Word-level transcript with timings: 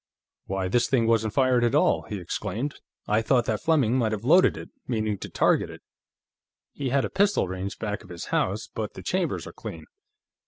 "Why, 0.47 0.67
this 0.67 0.87
thing 0.87 1.05
wasn't 1.05 1.35
fired 1.35 1.63
at 1.63 1.75
all!" 1.75 2.07
he 2.09 2.17
exclaimed. 2.19 2.73
"I 3.07 3.21
thought 3.21 3.45
that 3.45 3.61
Fleming 3.61 3.99
might 3.99 4.13
have 4.13 4.23
loaded 4.23 4.57
it, 4.57 4.69
meaning 4.87 5.19
to 5.19 5.29
target 5.29 5.69
it 5.69 5.83
he 6.73 6.89
had 6.89 7.05
a 7.05 7.09
pistol 7.11 7.47
range 7.47 7.77
back 7.77 8.01
of 8.03 8.09
his 8.09 8.25
house 8.33 8.67
but 8.73 8.95
the 8.95 9.03
chambers 9.03 9.45
are 9.45 9.53
clean." 9.53 9.85